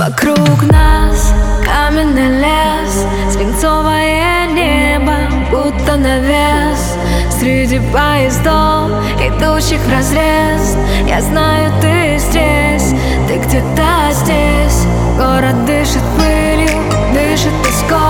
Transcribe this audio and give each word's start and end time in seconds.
Вокруг 0.00 0.62
нас 0.72 1.30
каменный 1.62 2.40
лес 2.40 3.04
Свинцовое 3.30 4.46
небо, 4.46 5.12
будто 5.50 5.98
навес. 5.98 6.96
Среди 7.38 7.80
поездов, 7.92 8.92
идущих 9.20 9.78
в 9.80 9.92
разрез 9.92 10.78
Я 11.06 11.20
знаю, 11.20 11.70
ты 11.82 12.16
здесь, 12.16 12.94
ты 13.28 13.36
где-то 13.40 14.10
здесь. 14.12 14.86
Город 15.18 15.66
дышит 15.66 16.02
пылью, 16.16 16.80
дышит 17.12 17.52
тоской 17.62 18.09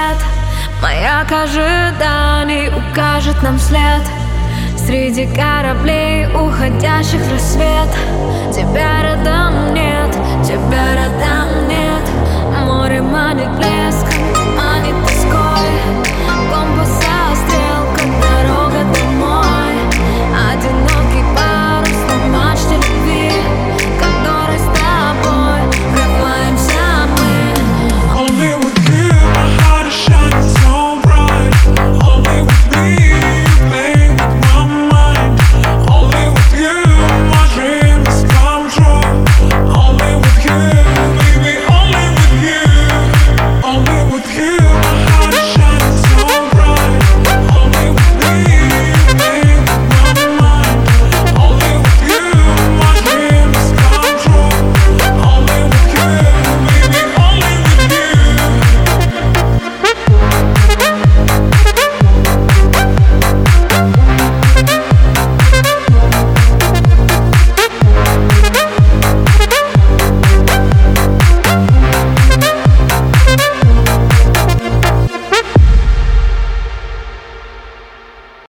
свет 0.00 0.18
Маяк 0.82 1.30
ожиданий 1.30 2.68
укажет 2.68 3.42
нам 3.42 3.58
след. 3.58 4.02
Среди 4.76 5.26
кораблей, 5.26 6.26
уходящих 6.26 7.20
в 7.20 7.32
рассвет. 7.32 7.88
Тебя 8.52 9.02
рядом 9.02 9.74